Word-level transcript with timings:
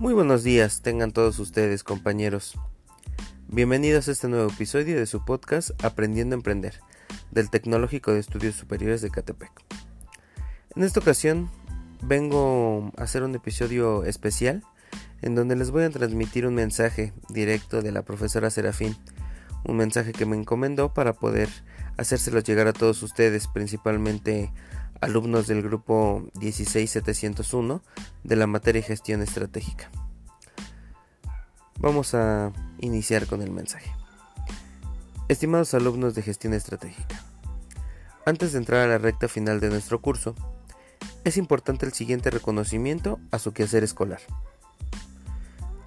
Muy 0.00 0.14
buenos 0.14 0.44
días, 0.44 0.80
tengan 0.80 1.10
todos 1.10 1.40
ustedes, 1.40 1.82
compañeros. 1.82 2.54
Bienvenidos 3.48 4.06
a 4.06 4.12
este 4.12 4.28
nuevo 4.28 4.48
episodio 4.48 4.96
de 4.96 5.06
su 5.06 5.24
podcast 5.24 5.70
Aprendiendo 5.84 6.36
a 6.36 6.38
Emprender, 6.38 6.80
del 7.32 7.50
Tecnológico 7.50 8.12
de 8.12 8.20
Estudios 8.20 8.54
Superiores 8.54 9.02
de 9.02 9.10
Catepec. 9.10 9.50
En 10.76 10.84
esta 10.84 11.00
ocasión 11.00 11.50
vengo 12.00 12.92
a 12.96 13.02
hacer 13.02 13.24
un 13.24 13.34
episodio 13.34 14.04
especial 14.04 14.62
en 15.20 15.34
donde 15.34 15.56
les 15.56 15.72
voy 15.72 15.82
a 15.82 15.90
transmitir 15.90 16.46
un 16.46 16.54
mensaje 16.54 17.12
directo 17.28 17.82
de 17.82 17.90
la 17.90 18.02
profesora 18.02 18.50
Serafín, 18.50 18.96
un 19.64 19.76
mensaje 19.76 20.12
que 20.12 20.26
me 20.26 20.36
encomendó 20.36 20.92
para 20.92 21.12
poder 21.12 21.48
hacérselo 21.96 22.40
llegar 22.40 22.68
a 22.68 22.72
todos 22.72 23.02
ustedes, 23.02 23.48
principalmente 23.48 24.52
alumnos 25.00 25.46
del 25.46 25.62
grupo 25.62 26.24
16701 26.40 27.82
de 28.24 28.36
la 28.36 28.46
materia 28.46 28.82
gestión 28.82 29.22
estratégica. 29.22 29.90
Vamos 31.78 32.14
a 32.14 32.52
iniciar 32.80 33.26
con 33.26 33.42
el 33.42 33.50
mensaje. 33.50 33.92
Estimados 35.28 35.74
alumnos 35.74 36.14
de 36.14 36.22
gestión 36.22 36.54
estratégica, 36.54 37.22
antes 38.24 38.52
de 38.52 38.58
entrar 38.58 38.82
a 38.82 38.88
la 38.88 38.98
recta 38.98 39.28
final 39.28 39.60
de 39.60 39.68
nuestro 39.68 40.00
curso, 40.00 40.34
es 41.24 41.36
importante 41.36 41.86
el 41.86 41.92
siguiente 41.92 42.30
reconocimiento 42.30 43.20
a 43.30 43.38
su 43.38 43.52
quehacer 43.52 43.84
escolar. 43.84 44.20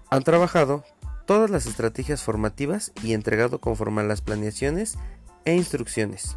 Han 0.09 0.23
trabajado 0.23 0.83
todas 1.31 1.49
las 1.49 1.65
estrategias 1.65 2.21
formativas 2.21 2.91
y 3.03 3.13
entregado 3.13 3.61
conforme 3.61 4.01
a 4.01 4.03
las 4.03 4.19
planeaciones 4.19 4.97
e 5.45 5.55
instrucciones. 5.55 6.35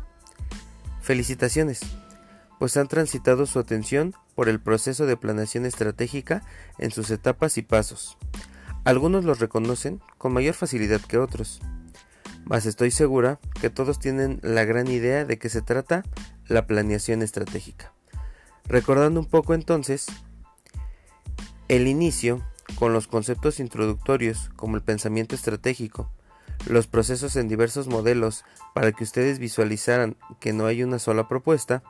Felicitaciones, 1.01 1.81
pues 2.61 2.77
han 2.77 2.86
transitado 2.86 3.45
su 3.47 3.59
atención 3.59 4.14
por 4.36 4.48
el 4.48 4.61
proceso 4.61 5.05
de 5.06 5.17
planeación 5.17 5.67
estratégica 5.67 6.45
en 6.78 6.92
sus 6.92 7.11
etapas 7.11 7.59
y 7.59 7.62
pasos. 7.62 8.17
Algunos 8.84 9.25
los 9.25 9.41
reconocen 9.41 10.01
con 10.17 10.33
mayor 10.33 10.55
facilidad 10.55 11.01
que 11.01 11.19
otros, 11.19 11.61
mas 12.45 12.64
estoy 12.64 12.92
segura 12.92 13.41
que 13.61 13.70
todos 13.70 13.98
tienen 13.98 14.39
la 14.45 14.64
gran 14.64 14.86
idea 14.86 15.25
de 15.25 15.41
que 15.41 15.48
se 15.48 15.61
trata 15.61 16.05
la 16.47 16.69
planeación 16.69 17.23
estratégica. 17.23 17.92
Recordando 18.69 19.19
un 19.19 19.27
poco 19.27 19.55
entonces 19.55 20.06
el 21.67 21.89
inicio 21.89 22.45
con 22.79 22.93
los 22.93 23.07
conceptos 23.07 23.61
introductorios 23.61 24.51
como 24.57 24.77
el 24.77 24.83
pensamiento 24.83 25.34
estratégico, 25.34 26.11
los 26.67 26.87
procesos 26.87 27.37
en 27.37 27.48
diversos 27.48 27.89
modelos 27.89 28.45
para 28.75 28.93
que 28.93 29.05
ustedes 29.05 29.39
visualizaran 29.39 30.17
que 30.41 30.53
no 30.53 30.67
hay 30.67 30.83
una 30.83 30.98
sola 30.98 31.29
propuesta, 31.29 31.83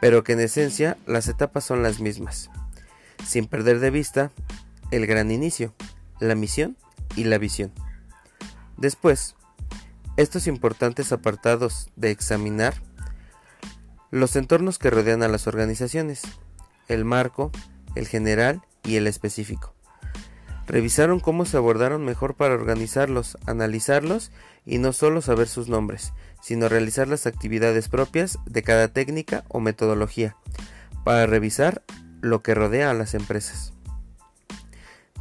pero 0.00 0.24
que 0.24 0.32
en 0.32 0.40
esencia 0.40 0.96
las 1.06 1.28
etapas 1.28 1.64
son 1.64 1.82
las 1.82 2.00
mismas, 2.00 2.50
sin 3.26 3.46
perder 3.46 3.80
de 3.80 3.90
vista 3.90 4.30
el 4.90 5.06
gran 5.06 5.30
inicio, 5.30 5.74
la 6.18 6.34
misión 6.34 6.76
y 7.16 7.24
la 7.24 7.38
visión. 7.38 7.72
Después, 8.76 9.36
estos 10.16 10.46
importantes 10.46 11.12
apartados 11.12 11.90
de 11.96 12.10
examinar 12.10 12.74
los 14.10 14.34
entornos 14.36 14.78
que 14.78 14.90
rodean 14.90 15.22
a 15.22 15.28
las 15.28 15.46
organizaciones, 15.46 16.22
el 16.88 17.04
marco, 17.04 17.52
el 17.94 18.08
general 18.08 18.62
y 18.82 18.96
el 18.96 19.06
específico. 19.06 19.74
Revisaron 20.70 21.18
cómo 21.18 21.46
se 21.46 21.56
abordaron 21.56 22.04
mejor 22.04 22.36
para 22.36 22.54
organizarlos, 22.54 23.36
analizarlos 23.44 24.30
y 24.64 24.78
no 24.78 24.92
solo 24.92 25.20
saber 25.20 25.48
sus 25.48 25.68
nombres, 25.68 26.12
sino 26.40 26.68
realizar 26.68 27.08
las 27.08 27.26
actividades 27.26 27.88
propias 27.88 28.38
de 28.46 28.62
cada 28.62 28.86
técnica 28.86 29.42
o 29.48 29.58
metodología, 29.58 30.36
para 31.02 31.26
revisar 31.26 31.82
lo 32.20 32.44
que 32.44 32.54
rodea 32.54 32.92
a 32.92 32.94
las 32.94 33.14
empresas. 33.14 33.72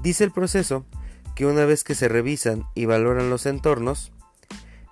Dice 0.03 0.23
el 0.23 0.29
proceso 0.29 0.85
que 1.33 1.47
una 1.47 1.65
vez 1.65 1.83
que 1.83 1.95
se 1.95 2.07
revisan 2.07 2.65
y 2.75 2.85
valoran 2.85 3.31
los 3.31 3.47
entornos, 3.47 4.11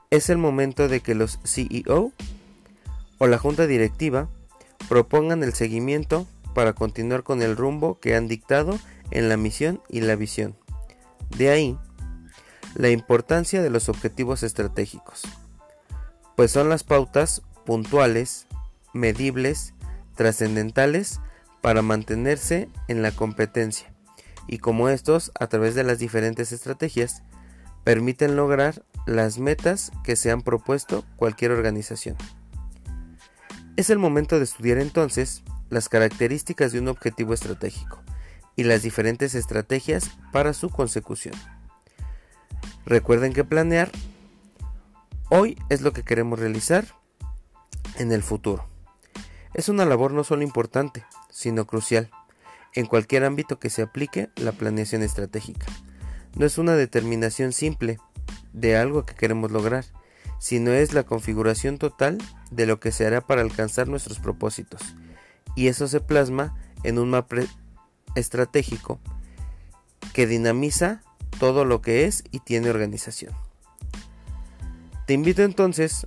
es 0.10 0.32
el 0.32 0.40
momento 0.40 0.88
de 0.88 1.02
que 1.02 1.14
los 1.14 1.38
CEO 1.44 2.12
o 3.20 3.28
la 3.28 3.38
junta 3.38 3.68
directiva 3.68 4.28
propongan 4.90 5.44
el 5.44 5.54
seguimiento 5.54 6.26
para 6.58 6.74
continuar 6.74 7.22
con 7.22 7.44
el 7.44 7.56
rumbo 7.56 8.00
que 8.00 8.16
han 8.16 8.28
dictado 8.28 8.80
en 9.12 9.30
la 9.30 9.38
misión 9.38 9.80
y 9.90 10.02
la 10.02 10.16
visión. 10.16 10.58
De 11.38 11.52
ahí, 11.52 11.78
la 12.74 12.90
importancia 12.90 13.62
de 13.62 13.70
los 13.70 13.90
objetivos 13.90 14.42
estratégicos, 14.42 15.22
pues 16.36 16.50
son 16.50 16.68
las 16.68 16.84
pautas 16.84 17.44
puntuales, 17.64 18.48
medibles, 18.92 19.76
trascendentales 20.16 21.22
para 21.62 21.84
mantenerse 21.84 22.70
en 22.88 23.04
la 23.04 23.12
competencia 23.12 23.94
y 24.48 24.58
como 24.58 24.90
estos, 24.90 25.32
a 25.40 25.46
través 25.46 25.76
de 25.76 25.84
las 25.84 26.00
diferentes 26.00 26.52
estrategias, 26.52 27.22
permiten 27.84 28.36
lograr 28.36 28.84
las 29.06 29.38
metas 29.38 29.92
que 30.04 30.16
se 30.16 30.32
han 30.32 30.42
propuesto 30.42 31.06
cualquier 31.18 31.52
organización. 31.52 32.16
Es 33.76 33.92
el 33.92 34.00
momento 34.00 34.40
de 34.40 34.46
estudiar 34.46 34.80
entonces 34.80 35.44
las 35.70 35.90
características 35.90 36.72
de 36.72 36.80
un 36.80 36.88
objetivo 36.88 37.34
estratégico 37.34 38.02
y 38.56 38.64
las 38.64 38.82
diferentes 38.82 39.36
estrategias 39.36 40.10
para 40.32 40.54
su 40.54 40.70
consecución. 40.70 41.36
Recuerden 42.86 43.34
que 43.34 43.44
planear 43.44 43.92
hoy 45.30 45.58
es 45.70 45.82
lo 45.82 45.94
que 45.94 46.04
queremos 46.04 46.40
realizar 46.40 46.86
en 47.98 48.12
el 48.12 48.24
futuro. 48.24 48.68
Es 49.54 49.70
una 49.70 49.86
labor 49.86 50.12
no 50.12 50.24
solo 50.24 50.44
importante, 50.44 51.06
sino 51.30 51.66
crucial 51.66 52.10
en 52.74 52.86
cualquier 52.86 53.24
ámbito 53.24 53.60
que 53.60 53.70
se 53.70 53.82
aplique 53.82 54.30
la 54.36 54.52
planeación 54.52 55.02
estratégica. 55.02 55.66
No 56.36 56.46
es 56.46 56.58
una 56.58 56.76
determinación 56.76 57.54
simple 57.54 57.98
de 58.54 58.78
algo 58.78 59.06
que 59.06 59.16
queremos 59.16 59.52
lograr, 59.52 59.86
sino 60.40 60.72
es 60.72 60.94
la 60.94 61.04
configuración 61.04 61.78
total 61.78 62.18
de 62.52 62.66
lo 62.66 62.80
que 62.80 62.92
se 62.92 63.06
hará 63.06 63.22
para 63.22 63.42
alcanzar 63.42 63.88
nuestros 63.88 64.20
propósitos. 64.20 64.82
Y 65.58 65.70
eso 65.70 65.88
se 65.88 66.00
plasma 66.00 66.56
en 66.84 67.00
un 67.00 67.10
mapa 67.10 67.38
estratégico 68.14 69.00
que 70.14 70.28
dinamiza 70.28 71.02
todo 71.40 71.66
lo 71.66 71.82
que 71.82 72.06
es 72.06 72.24
y 72.30 72.42
tiene 72.42 72.70
organización. 72.70 73.34
Te 75.08 75.14
invito 75.14 75.42
entonces 75.42 76.06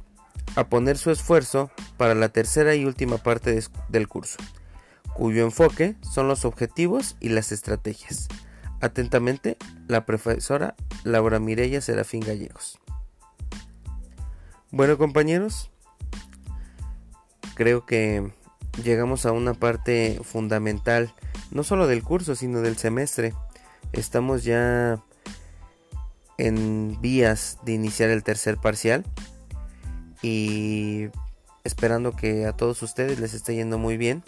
a 0.54 0.68
poner 0.68 0.96
su 0.98 1.10
esfuerzo 1.10 1.72
para 1.96 2.14
la 2.14 2.28
tercera 2.28 2.76
y 2.76 2.84
última 2.84 3.18
parte 3.18 3.60
del 3.88 4.06
curso, 4.06 4.38
cuyo 5.14 5.44
enfoque 5.44 5.96
son 6.00 6.28
los 6.28 6.44
objetivos 6.44 7.16
y 7.18 7.30
las 7.30 7.50
estrategias. 7.50 8.28
Atentamente, 8.80 9.56
la 9.88 10.06
profesora 10.06 10.76
Laura 11.02 11.40
Mireya 11.40 11.80
Serafín 11.80 12.20
Gallegos. 12.20 12.78
Bueno 14.70 14.96
compañeros, 14.96 15.72
creo 17.56 17.84
que 17.84 18.32
llegamos 18.82 19.26
a 19.26 19.32
una 19.32 19.54
parte 19.54 20.20
fundamental 20.22 21.12
no 21.50 21.64
solo 21.64 21.86
del 21.86 22.02
curso, 22.02 22.34
sino 22.34 22.60
del 22.60 22.76
semestre. 22.76 23.34
Estamos 23.92 24.44
ya 24.44 25.02
en 26.38 27.00
vías 27.00 27.58
de 27.64 27.72
iniciar 27.72 28.10
el 28.10 28.22
tercer 28.22 28.56
parcial 28.56 29.04
y 30.22 31.08
esperando 31.64 32.12
que 32.12 32.46
a 32.46 32.52
todos 32.52 32.82
ustedes 32.82 33.18
les 33.18 33.34
esté 33.34 33.54
yendo 33.54 33.78
muy 33.78 33.96
bien. 33.96 34.22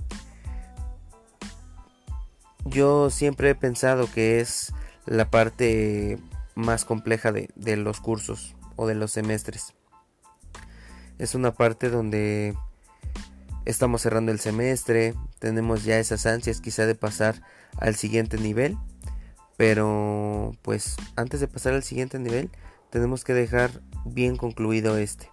Yo 2.64 3.10
siempre 3.10 3.50
he 3.50 3.54
pensado 3.54 4.08
que 4.12 4.40
es 4.40 4.72
la 5.06 5.30
parte 5.30 6.18
más 6.54 6.84
compleja 6.84 7.32
de, 7.32 7.48
de 7.54 7.76
los 7.76 8.00
cursos 8.00 8.54
o 8.76 8.86
de 8.86 8.94
los 8.94 9.12
semestres. 9.12 9.74
Es 11.18 11.34
una 11.34 11.52
parte 11.52 11.88
donde 11.88 12.56
estamos 13.64 14.02
cerrando 14.02 14.32
el 14.32 14.40
semestre, 14.40 15.14
tenemos 15.38 15.84
ya 15.84 15.98
esas 15.98 16.26
ansias 16.26 16.60
quizá 16.60 16.86
de 16.86 16.94
pasar 16.94 17.42
al 17.78 17.94
siguiente 17.94 18.38
nivel, 18.38 18.76
pero 19.56 20.52
pues 20.62 20.96
antes 21.16 21.40
de 21.40 21.48
pasar 21.48 21.74
al 21.74 21.82
siguiente 21.82 22.18
nivel 22.18 22.50
tenemos 22.90 23.24
que 23.24 23.34
dejar 23.34 23.70
bien 24.04 24.36
concluido 24.36 24.96
este. 24.98 25.30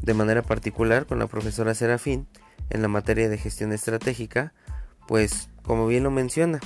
De 0.00 0.14
manera 0.14 0.42
particular 0.42 1.06
con 1.06 1.18
la 1.18 1.26
profesora 1.26 1.74
Serafín 1.74 2.26
en 2.70 2.82
la 2.82 2.88
materia 2.88 3.28
de 3.28 3.38
gestión 3.38 3.72
estratégica, 3.72 4.52
pues 5.06 5.48
como 5.62 5.86
bien 5.86 6.02
lo 6.02 6.10
menciona, 6.10 6.60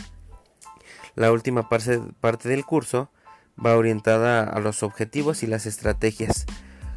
la 1.16 1.32
última 1.32 1.68
parte, 1.68 2.00
parte 2.20 2.48
del 2.48 2.64
curso 2.64 3.10
va 3.64 3.76
orientada 3.76 4.44
a 4.44 4.60
los 4.60 4.82
objetivos 4.82 5.42
y 5.42 5.46
las 5.46 5.66
estrategias. 5.66 6.46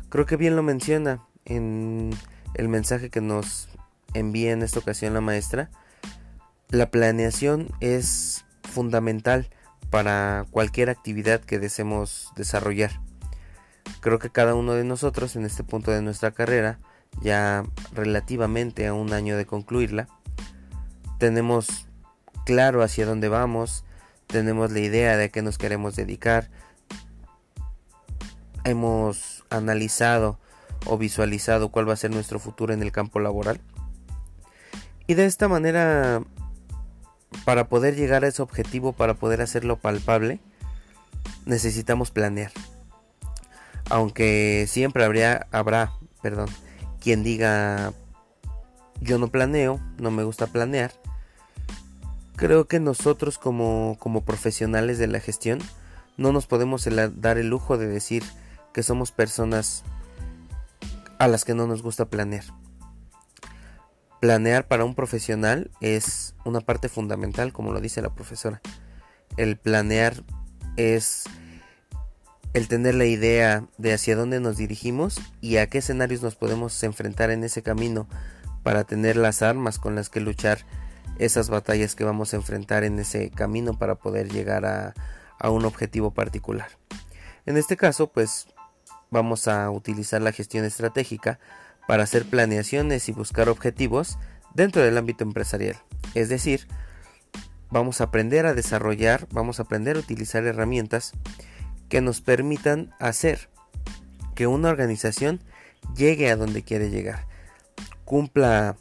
Creo 0.09 0.25
que 0.25 0.36
bien 0.36 0.56
lo 0.56 0.63
menciona 0.63 1.25
en 1.45 2.12
el 2.53 2.68
mensaje 2.68 3.09
que 3.09 3.21
nos 3.21 3.69
envía 4.13 4.51
en 4.51 4.61
esta 4.61 4.79
ocasión 4.79 5.13
la 5.13 5.21
maestra, 5.21 5.69
la 6.69 6.91
planeación 6.91 7.69
es 7.79 8.45
fundamental 8.63 9.50
para 9.89 10.45
cualquier 10.51 10.89
actividad 10.89 11.41
que 11.41 11.59
deseemos 11.59 12.31
desarrollar. 12.35 13.01
Creo 14.01 14.19
que 14.19 14.29
cada 14.29 14.56
uno 14.56 14.73
de 14.73 14.83
nosotros 14.83 15.35
en 15.35 15.45
este 15.45 15.63
punto 15.63 15.91
de 15.91 16.01
nuestra 16.01 16.31
carrera, 16.31 16.79
ya 17.21 17.63
relativamente 17.91 18.85
a 18.88 18.94
un 18.94 19.13
año 19.13 19.35
de 19.35 19.45
concluirla, 19.45 20.07
tenemos 21.17 21.88
claro 22.45 22.83
hacia 22.83 23.05
dónde 23.05 23.29
vamos, 23.29 23.83
tenemos 24.27 24.71
la 24.71 24.79
idea 24.79 25.17
de 25.17 25.25
a 25.25 25.29
qué 25.29 25.41
nos 25.41 25.57
queremos 25.57 25.95
dedicar, 25.95 26.50
hemos 28.63 29.44
analizado 29.50 30.39
o 30.85 30.97
visualizado 30.97 31.69
cuál 31.69 31.89
va 31.89 31.94
a 31.94 31.97
ser 31.97 32.12
nuestro 32.12 32.39
futuro 32.39 32.73
en 32.73 32.83
el 32.83 32.91
campo 32.91 33.19
laboral. 33.19 33.59
Y 35.09 35.15
de 35.15 35.25
esta 35.25 35.47
manera, 35.47 36.21
para 37.44 37.67
poder 37.67 37.95
llegar 37.95 38.23
a 38.23 38.27
ese 38.27 38.44
objetivo, 38.44 38.94
para 38.94 39.15
poder 39.15 39.41
hacerlo 39.41 39.77
palpable, 39.77 40.39
necesitamos 41.45 42.11
planear. 42.11 42.51
Aunque 43.89 44.67
siempre 44.67 45.03
habría, 45.03 45.47
habrá, 45.51 45.94
perdón, 46.21 46.47
quien 47.00 47.23
diga 47.23 47.91
yo 49.01 49.17
no 49.17 49.29
planeo, 49.29 49.79
no 49.97 50.11
me 50.11 50.23
gusta 50.23 50.45
planear. 50.45 50.91
Creo 52.35 52.67
que 52.67 52.79
nosotros 52.79 53.39
como, 53.39 53.97
como 53.97 54.21
profesionales 54.21 55.00
de 55.00 55.07
la 55.07 55.19
gestión 55.19 55.57
no 56.17 56.31
nos 56.31 56.45
podemos 56.45 56.88
dar 57.15 57.39
el 57.39 57.50
lujo 57.50 57.79
de 57.79 57.88
decir 57.88 58.23
que 58.73 58.83
somos 58.83 59.12
personas 59.12 59.83
a 61.17 61.27
las 61.27 61.45
que 61.45 61.55
no 61.55 61.65
nos 61.65 61.81
gusta 61.81 62.05
planear. 62.05 62.45
Planear 64.19 64.68
para 64.68 64.83
un 64.83 64.95
profesional 64.95 65.71
es 65.80 66.36
una 66.44 66.62
parte 66.62 66.89
fundamental, 66.89 67.54
como 67.54 67.71
lo 67.71 67.80
dice 67.80 68.01
la 68.01 68.13
profesora. 68.13 68.62
El 69.38 69.57
planear 69.57 70.24
es 70.75 71.24
el 72.54 72.68
tener 72.68 72.95
la 72.95 73.06
idea 73.06 73.66
de 73.77 73.94
hacia 73.94 74.16
dónde 74.16 74.39
nos 74.39 74.57
dirigimos 74.57 75.21
y 75.39 75.57
a 75.57 75.68
qué 75.68 75.77
escenarios 75.77 76.21
nos 76.21 76.36
podemos 76.36 76.81
enfrentar 76.83 77.30
en 77.30 77.44
ese 77.44 77.62
camino 77.62 78.07
para 78.63 78.83
tener 78.83 79.16
las 79.16 79.42
armas 79.42 79.80
con 79.80 79.95
las 79.95 80.10
que 80.10 80.19
luchar 80.19 80.60
esas 81.19 81.50
batallas 81.50 81.95
que 81.95 82.04
vamos 82.04 82.33
a 82.33 82.38
enfrentar 82.38 82.83
en 82.83 82.98
ese 83.00 83.30
camino 83.30 83.77
para 83.77 83.95
poder 83.95 84.31
llegar 84.31 84.65
a, 84.65 84.94
un 85.50 85.63
objetivo 85.63 86.12
particular. 86.12 86.68
En 87.45 87.56
este 87.56 87.77
caso, 87.77 88.12
pues 88.12 88.48
vamos 89.10 89.48
a 89.48 89.69
utilizar 89.69 90.22
la 90.22 90.33
gestión 90.33 90.65
estratégica 90.65 91.39
para 91.89 92.03
hacer 92.03 92.24
planeaciones 92.24 93.09
y 93.09 93.13
buscar 93.13 93.50
objetivos 93.50 94.19
dentro 94.53 94.83
del 94.83 94.95
ámbito 94.95 95.24
empresarial. 95.24 95.75
Es 96.13 96.30
decir, 96.30 96.68
vamos 97.71 98.00
a 98.00 98.03
aprender 98.03 98.45
a 98.45 98.53
desarrollar, 98.53 99.27
vamos 99.31 99.57
a 99.57 99.63
aprender 99.63 99.97
a 99.97 100.01
utilizar 100.01 100.45
herramientas 100.45 101.13
que 101.89 102.00
nos 102.00 102.21
permitan 102.21 102.91
hacer 103.00 103.50
que 104.36 104.45
una 104.45 104.69
organización 104.69 105.41
llegue 105.95 106.30
a 106.30 106.36
donde 106.36 106.62
quiere 106.62 106.91
llegar, 106.91 107.25
cumpla 108.06 108.77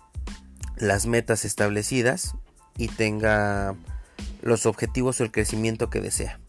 las 0.77 1.07
metas 1.07 1.47
establecidas 1.47 2.35
y 2.77 2.89
tenga 2.89 3.75
los 4.43 4.67
objetivos 4.67 5.19
o 5.23 5.25
el 5.25 5.33
crecimiento 5.33 5.89
que 5.89 6.03
desea. 6.03 6.41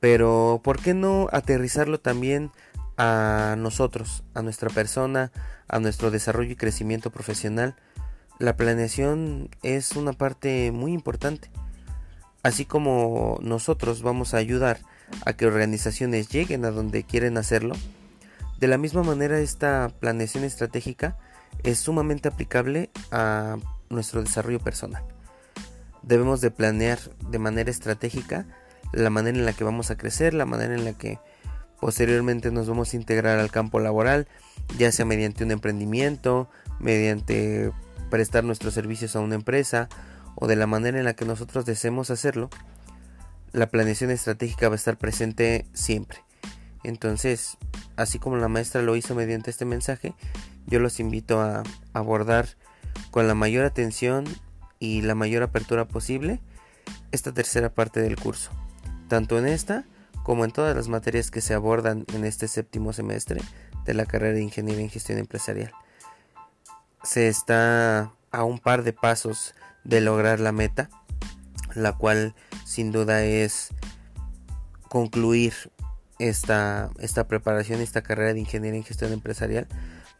Pero, 0.00 0.62
¿por 0.64 0.80
qué 0.80 0.94
no 0.94 1.28
aterrizarlo 1.32 2.00
también 2.00 2.50
a 2.96 3.56
nosotros, 3.58 4.24
a 4.34 4.42
nuestra 4.42 4.70
persona, 4.70 5.32
a 5.68 5.78
nuestro 5.78 6.10
desarrollo 6.10 6.52
y 6.52 6.56
crecimiento 6.56 7.10
profesional? 7.10 7.76
La 8.38 8.56
planeación 8.56 9.50
es 9.62 9.92
una 9.92 10.12
parte 10.12 10.70
muy 10.72 10.92
importante. 10.92 11.50
Así 12.42 12.64
como 12.64 13.38
nosotros 13.42 14.02
vamos 14.02 14.34
a 14.34 14.38
ayudar 14.38 14.80
a 15.24 15.32
que 15.32 15.46
organizaciones 15.46 16.28
lleguen 16.28 16.64
a 16.64 16.70
donde 16.70 17.04
quieren 17.04 17.38
hacerlo, 17.38 17.74
de 18.58 18.68
la 18.68 18.78
misma 18.78 19.02
manera 19.02 19.38
esta 19.38 19.90
planeación 20.00 20.44
estratégica 20.44 21.18
es 21.62 21.78
sumamente 21.78 22.28
aplicable 22.28 22.90
a 23.10 23.56
nuestro 23.90 24.22
desarrollo 24.22 24.60
personal. 24.60 25.02
Debemos 26.02 26.40
de 26.40 26.50
planear 26.50 26.98
de 27.28 27.38
manera 27.38 27.70
estratégica 27.70 28.46
la 28.92 29.10
manera 29.10 29.36
en 29.36 29.44
la 29.44 29.52
que 29.52 29.64
vamos 29.64 29.90
a 29.90 29.96
crecer, 29.96 30.32
la 30.32 30.46
manera 30.46 30.74
en 30.74 30.84
la 30.84 30.92
que 30.92 31.18
posteriormente 31.80 32.50
nos 32.50 32.68
vamos 32.68 32.92
a 32.92 32.96
integrar 32.96 33.38
al 33.38 33.50
campo 33.50 33.80
laboral, 33.80 34.26
ya 34.78 34.90
sea 34.92 35.04
mediante 35.04 35.44
un 35.44 35.50
emprendimiento, 35.50 36.48
mediante 36.80 37.72
prestar 38.10 38.44
nuestros 38.44 38.74
servicios 38.74 39.16
a 39.16 39.20
una 39.20 39.34
empresa 39.34 39.88
o 40.34 40.46
de 40.46 40.56
la 40.56 40.66
manera 40.66 40.98
en 40.98 41.04
la 41.04 41.14
que 41.14 41.24
nosotros 41.24 41.64
deseemos 41.64 42.10
hacerlo, 42.10 42.50
la 43.52 43.68
planeación 43.68 44.10
estratégica 44.10 44.68
va 44.68 44.74
a 44.74 44.76
estar 44.76 44.98
presente 44.98 45.66
siempre. 45.72 46.18
Entonces, 46.84 47.56
así 47.96 48.18
como 48.18 48.36
la 48.36 48.48
maestra 48.48 48.82
lo 48.82 48.96
hizo 48.96 49.14
mediante 49.14 49.50
este 49.50 49.64
mensaje, 49.64 50.14
yo 50.66 50.78
los 50.78 51.00
invito 51.00 51.40
a 51.40 51.62
abordar 51.92 52.48
con 53.10 53.26
la 53.26 53.34
mayor 53.34 53.64
atención 53.64 54.24
y 54.78 55.02
la 55.02 55.14
mayor 55.14 55.42
apertura 55.42 55.86
posible 55.86 56.40
esta 57.12 57.32
tercera 57.32 57.70
parte 57.70 58.00
del 58.00 58.16
curso, 58.16 58.50
tanto 59.08 59.38
en 59.38 59.46
esta 59.46 59.84
como 60.26 60.44
en 60.44 60.50
todas 60.50 60.74
las 60.74 60.88
materias 60.88 61.30
que 61.30 61.40
se 61.40 61.54
abordan 61.54 62.04
en 62.12 62.24
este 62.24 62.48
séptimo 62.48 62.92
semestre 62.92 63.40
de 63.84 63.94
la 63.94 64.06
carrera 64.06 64.34
de 64.34 64.42
Ingeniería 64.42 64.82
en 64.82 64.90
Gestión 64.90 65.18
Empresarial. 65.18 65.70
Se 67.04 67.28
está 67.28 68.10
a 68.32 68.42
un 68.42 68.58
par 68.58 68.82
de 68.82 68.92
pasos 68.92 69.54
de 69.84 70.00
lograr 70.00 70.40
la 70.40 70.50
meta, 70.50 70.90
la 71.76 71.92
cual 71.92 72.34
sin 72.64 72.90
duda 72.90 73.22
es 73.22 73.68
concluir 74.88 75.54
esta, 76.18 76.90
esta 76.98 77.28
preparación, 77.28 77.80
esta 77.80 78.02
carrera 78.02 78.34
de 78.34 78.40
ingeniería 78.40 78.80
en 78.80 78.84
gestión 78.84 79.12
empresarial. 79.12 79.68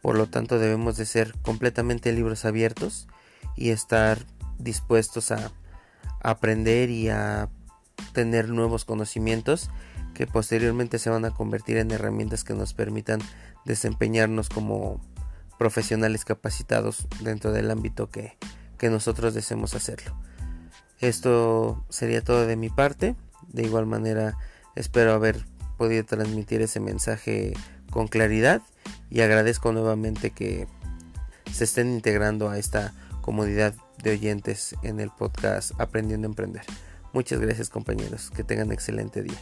Por 0.01 0.15
lo 0.15 0.27
tanto, 0.27 0.57
debemos 0.57 0.95
de 0.95 1.05
ser 1.05 1.33
completamente 1.41 2.13
libros 2.13 2.45
abiertos 2.45 3.09
y 3.57 3.71
estar 3.71 4.19
dispuestos 4.57 5.31
a 5.31 5.51
aprender 6.21 6.91
y 6.91 7.09
a 7.09 7.49
tener 8.13 8.47
nuevos 8.47 8.85
conocimientos 8.85 9.69
que 10.17 10.25
posteriormente 10.25 10.97
se 10.97 11.11
van 11.11 11.25
a 11.25 11.31
convertir 11.31 11.77
en 11.77 11.91
herramientas 11.91 12.43
que 12.43 12.55
nos 12.55 12.73
permitan 12.73 13.19
desempeñarnos 13.65 14.49
como 14.49 14.99
profesionales 15.59 16.25
capacitados 16.25 17.07
dentro 17.21 17.51
del 17.51 17.69
ámbito 17.69 18.09
que, 18.09 18.35
que 18.79 18.89
nosotros 18.89 19.35
deseemos 19.35 19.75
hacerlo. 19.75 20.19
Esto 20.99 21.85
sería 21.89 22.23
todo 22.23 22.47
de 22.47 22.55
mi 22.55 22.69
parte. 22.69 23.15
De 23.49 23.61
igual 23.61 23.85
manera 23.85 24.35
espero 24.73 25.13
haber 25.13 25.45
podido 25.77 26.03
transmitir 26.03 26.63
ese 26.63 26.79
mensaje 26.79 27.53
con 27.91 28.07
claridad 28.07 28.63
y 29.11 29.21
agradezco 29.21 29.71
nuevamente 29.71 30.31
que 30.31 30.67
se 31.53 31.65
estén 31.65 31.93
integrando 31.93 32.49
a 32.49 32.57
esta 32.57 32.91
comunidad 33.21 33.75
de 34.01 34.13
oyentes 34.13 34.75
en 34.81 34.99
el 34.99 35.11
podcast 35.11 35.79
Aprendiendo 35.79 36.25
a 36.25 36.31
Emprender. 36.31 36.63
Muchas 37.13 37.39
gracias 37.39 37.69
compañeros, 37.69 38.31
que 38.31 38.43
tengan 38.43 38.71
excelente 38.71 39.21
día. 39.21 39.37